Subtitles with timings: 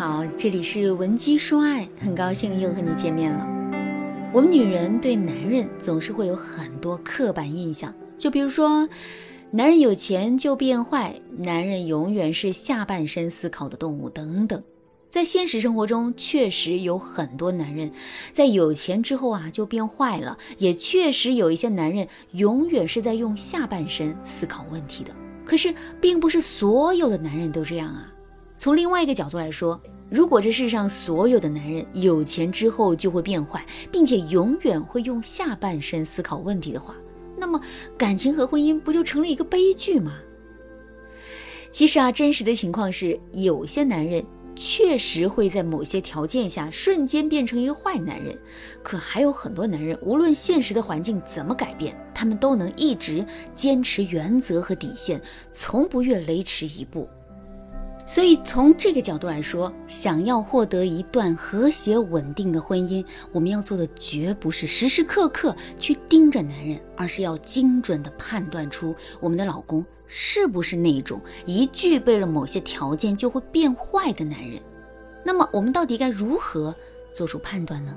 [0.00, 3.46] 好，这里是文姬说爱，很高兴又和你见面了。
[4.32, 8.88] 我们女人对男人总是会有很多刻板印象，就比如说，
[9.50, 14.64] 男人有钱就变坏，男人永远是下半身思考的动物等等。
[15.10, 17.92] 在现实生活中，确实有很多男人
[18.32, 25.14] 在有钱之后啊就变坏了，也确实有一些男人永远是在用下半身思考问题的。
[25.44, 28.10] 可是，并不是所有的男人都这样啊。
[28.60, 36.94] 从另外一个角度来说，如果这世上所有的男人有钱之后就会变坏，并且永远会用下半身思考问题的话，
[37.38, 37.58] 那么
[37.96, 40.18] 感情和婚姻不就成了一个悲剧吗？
[41.70, 44.22] 其实啊，真实的情况是，有些男人
[44.54, 48.38] 确实会在某些条件下瞬间变成一个坏男人，
[48.82, 55.18] 可还有很多男人，无论现实的环境怎么改变，他们都能一直坚持原则和底线，
[55.50, 57.08] 从不越雷池一步。
[58.12, 74.60] 所以，从这个角度来说，想要获得一段和谐稳定的婚姻，我们要做的绝不是时时刻刻去盯着男人，而是要精准的判断出我们的老公是不是那种一具备了某些条件就会变坏的男人。
[75.24, 76.74] 那么，我们到底该如何
[77.14, 77.96] 做出判断呢？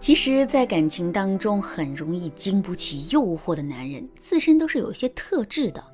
[0.00, 5.84] 其实，在感情当中，很容易经不起诱惑的男人，自身都是有一些特质的。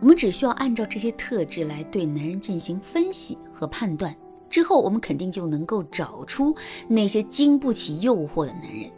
[0.00, 4.14] 我们只需要按照这些特质来对男人进行分析和判断，
[4.48, 6.54] 之后我们肯定就能够找出
[6.88, 8.90] 那些经不起诱惑的男人。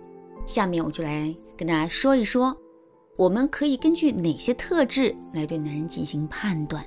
[0.47, 2.57] 下面我就来跟大家说一说，
[3.17, 6.85] 我们可以根据哪些特质来对男人进行判断。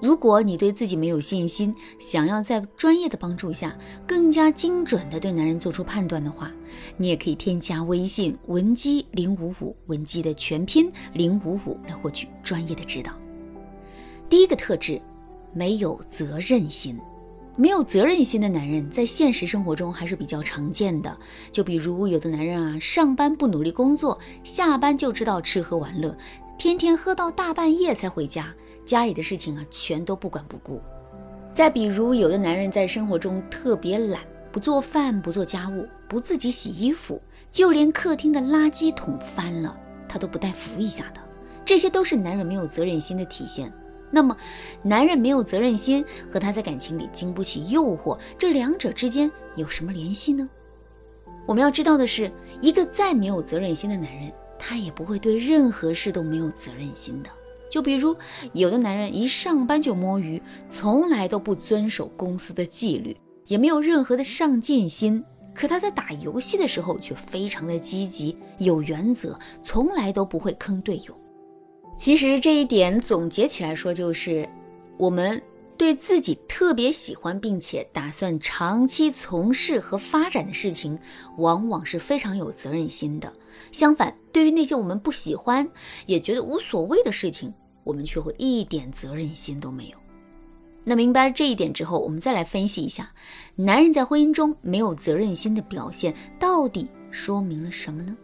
[0.00, 6.50] 如果你对自己没有信心，想要在专业的帮助下更加精准的对男人做出判断的话，
[6.96, 13.12] 你也可以添加微信文姬零五五，文姬的全拼零五五来获取专业的指导。
[14.30, 15.02] 第一个特质，
[15.52, 16.96] 没有责任心。
[17.56, 21.14] 没有责任心的男人在现实生活中还是比较常见的。
[21.50, 26.16] 就比如有的男人啊，上班不努力工作，下班就知道吃喝玩乐，
[26.56, 28.54] 天天喝到大半夜才回家，
[28.84, 30.80] 家里的事情啊全都不管不顾。
[31.52, 34.20] 再比如有的男人在生活中特别懒，
[34.52, 39.76] 不做饭，不做家务，不自己洗衣服，就连客厅的垃圾桶翻了，
[40.08, 41.20] 他都不带扶一下的。
[41.64, 43.70] 这些都是男人没有责任心的体现。
[44.10, 44.36] 那么，
[44.82, 50.48] 男人没有责任心和他在感情里经不起诱惑，这两者之间有什么联系呢？
[51.46, 57.30] 我们要知道的是，一个再没有责任心的男人，他也不会对任何事都没有责任心的。
[57.68, 58.16] 就比如，
[58.52, 63.16] 有的男人一上班就摸鱼，从来都不遵守公司的纪律，
[63.46, 71.16] 也没有任何的上进心，可他在打游戏的时候却非常的积极，有原则，从来都不会坑队友。
[72.00, 74.48] 其实这一点总结起来说，就是
[74.96, 75.40] 我们
[75.76, 80.98] 对自己特别喜欢并且打算长期从事和发展的事情，
[81.36, 83.30] 往往是非常有责任心的。
[83.70, 85.68] 相反，对于那些我们不喜欢
[86.06, 87.52] 也觉得无所谓的事情，
[87.84, 89.98] 我们却会一点责任心都没有。
[90.82, 93.12] 那明白了这一点之后，我们再来分析一下，
[93.56, 98.16] 男人在婚姻中没有责任心的表现，到底说明了什么呢？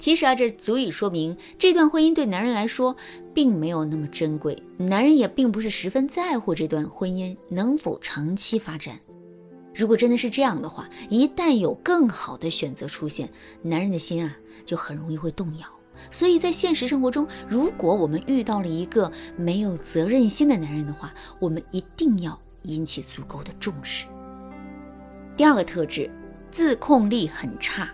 [0.00, 2.96] 其实啊，这足以说明这段婚姻对男人来说
[3.34, 8.98] 并没有那么珍贵，男人也并不是十分在乎这段婚姻能否长期发展。
[9.74, 13.28] 如果真的是这样的话，一旦有更好的选择出现，
[13.62, 14.34] 男人的心啊
[14.64, 15.66] 就很容易会动摇。
[16.08, 24.06] 所以在现实生活中，如果我们遇到了一个没有责任心的男人的话，我们一定要引起足够的重视。
[25.36, 26.10] 第二个特质，
[26.50, 27.90] 自控力很差。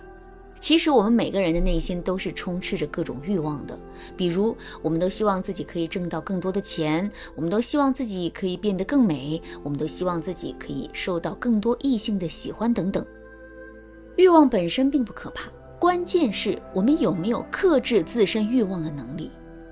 [0.66, 3.78] 其实我们每个人的内心都是充斥着各种欲望的，
[4.16, 13.06] 比如我们都希望自己可以挣到更多的钱，我们都希望自己可以变得更美，我们都希望自己可以受到更多异性的喜欢等等。
[14.16, 19.30] 欲望本身并不可怕，关键是我们有没有克制自身欲望的能力。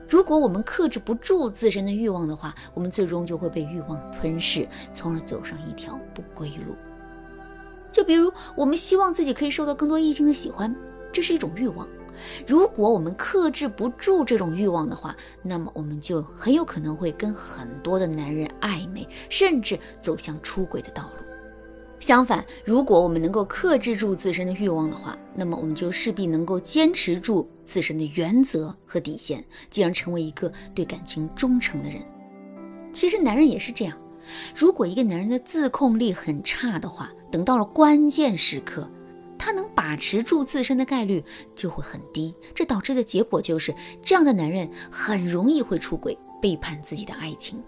[0.09, 6.77] 如果我们克制不住自身的欲望的话，我们最终就会被欲望吞噬，从而走上一条不归路。
[7.95, 10.75] 就比如，我们希望自己可以受到更多异性的喜欢，
[11.13, 11.89] 这是一种欲望。
[12.45, 15.15] 如果我们克制不住这种欲望的话，
[15.45, 21.25] 那么我们就很有可能会跟很多的男人暧昧，甚至走向出轨的道路。
[22.01, 32.03] 相反，如果我们能够克制住自身的欲望的话，那么我们就势必能够坚持住自身的原则和底线，进而成为一个对感情忠诚的人。
[32.93, 33.97] 其实，男人也是这样。
[34.55, 38.89] 如果一个男人的自控力很差的话，等到了关键时刻，
[39.37, 41.21] 他能把持住自身的概率
[41.53, 42.33] 就会很低。
[42.55, 47.61] 这导致的结果就是，这样的男人很容易会出轨，背叛自己的爱情。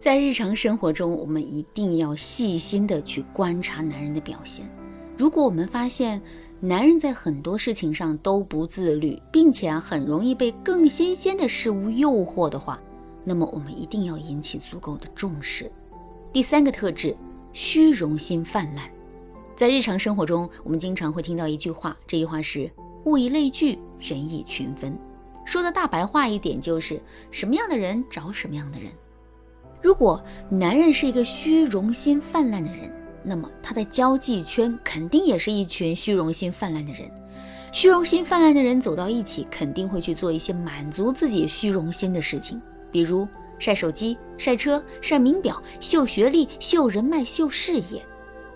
[0.00, 4.68] 在日常生活中，我们一定要细心的去观察男人的表现。
[5.16, 6.20] 如果我们发现
[6.58, 12.76] 男人在很多事情上都不自律，并且啊很容易被更新鲜的事物诱惑的话，
[13.22, 15.70] 那么我们一定要引起足够的重视。
[16.32, 17.16] 第三个特质，
[17.52, 18.90] 虚荣心泛滥。
[19.54, 22.70] 在日常生活中，我们经常会听到一句话，这句话是
[23.04, 24.96] “物以类聚，人以群分”。
[25.44, 27.00] 说的大白话一点，就是
[27.30, 28.92] 什么样的人找什么样的人。
[29.80, 32.92] 如果男人是一个虚荣心泛滥的人，
[33.24, 37.10] 那么他的交际圈肯定也是一群虚荣心泛滥的人。
[37.72, 42.60] 虚荣心泛滥的人走到一起，肯定会去做一些满足自己虚荣心的事情，
[42.90, 43.26] 比如
[43.58, 48.04] 晒手机、晒车、晒名表、秀学历、秀人脉、秀事业。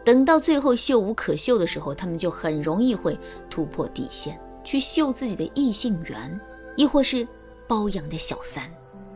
[0.04, 3.18] 等到最后秀无可秀的时候，他们就很容易会
[3.48, 6.40] 突破底线，去秀自己的异性缘，
[6.76, 7.26] 亦或是
[7.68, 8.62] 包养的小三。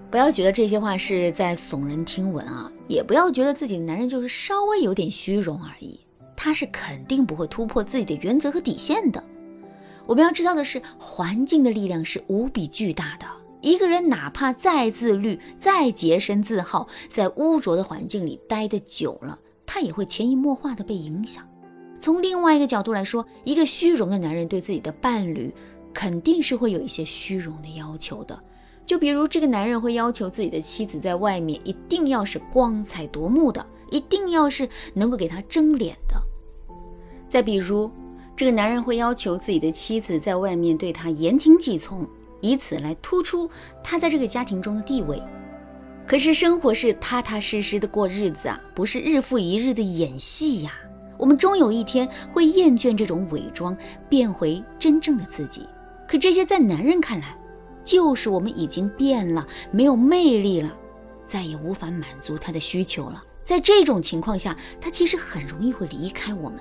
[0.09, 5.99] 不要觉得这些话是在耸人听闻啊，也不要觉得自己的男人就是稍微有点虚荣而已，
[6.37, 9.23] 他是肯定不会突破自己的原则和底线的。
[10.07, 13.27] 我们要知道的是，环境的力量是无比巨大的。
[13.61, 19.39] 一个人哪怕再自律、再洁身自好，在污浊的环境里待得久了。
[19.65, 21.47] 他也会潜移默化的被影响。
[21.99, 25.53] 从另外一个角度来说，一个虚荣的男人对自己的伴侣
[25.93, 28.41] 肯定是会有一些虚荣的要求的。
[28.85, 36.15] 就比如这个男人会要求自己的妻子在外面一定要是光彩夺目的，一定要是能够给他争脸的。
[37.29, 37.91] 再比如，
[38.37, 42.07] 这个男人会要求自己的妻子在外面对他言听计从，
[42.41, 43.51] 以此来突出
[43.83, 45.23] 他在这个家庭中的地位。
[46.07, 50.73] 可是生活是踏踏实实的过日子啊，不是日复一日的演戏呀。
[51.19, 53.77] 我们终有一天会厌倦这种伪装，
[54.09, 55.67] 变回真正的自己。
[56.07, 57.37] 可这些在男人看来，
[57.83, 60.73] 就是我们已经变了，没有魅力了，
[61.25, 63.25] 再也无法满足他的需求了。
[63.43, 66.61] 在这种情况下，他其实很容易会离开我们。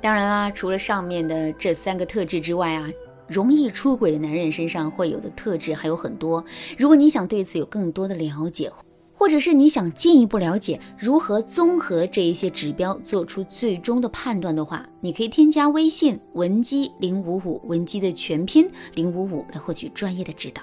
[0.00, 2.88] 当然啦，除了上面的这三个特质之外啊。
[3.26, 6.44] 容易出轨的男人身上会有的特质还有很多。
[6.76, 8.70] 如果你想对此有更多的了解，
[9.16, 20.62] 或者是你想进一步了解如何综合这一些指标做出最终的判断的话，你可以添加微信文姬零五五，文姬的全拼零五五来获取专业的指导。